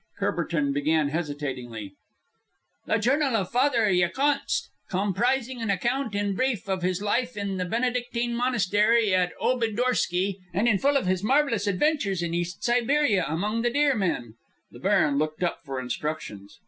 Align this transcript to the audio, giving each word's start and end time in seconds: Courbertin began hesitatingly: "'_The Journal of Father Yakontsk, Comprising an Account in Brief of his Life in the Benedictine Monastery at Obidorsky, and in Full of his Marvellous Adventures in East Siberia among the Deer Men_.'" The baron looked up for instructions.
Courbertin 0.19 0.73
began 0.73 1.09
hesitatingly: 1.09 1.93
"'_The 2.87 2.99
Journal 2.99 3.35
of 3.35 3.51
Father 3.51 3.87
Yakontsk, 3.87 4.69
Comprising 4.89 5.61
an 5.61 5.69
Account 5.69 6.15
in 6.15 6.33
Brief 6.33 6.67
of 6.67 6.81
his 6.81 7.03
Life 7.03 7.37
in 7.37 7.57
the 7.57 7.65
Benedictine 7.65 8.33
Monastery 8.35 9.13
at 9.13 9.31
Obidorsky, 9.39 10.37
and 10.55 10.67
in 10.67 10.79
Full 10.79 10.97
of 10.97 11.05
his 11.05 11.23
Marvellous 11.23 11.67
Adventures 11.67 12.23
in 12.23 12.33
East 12.33 12.63
Siberia 12.63 13.25
among 13.27 13.61
the 13.61 13.69
Deer 13.69 13.93
Men_.'" 13.95 14.33
The 14.71 14.79
baron 14.79 15.19
looked 15.19 15.43
up 15.43 15.59
for 15.63 15.79
instructions. 15.79 16.57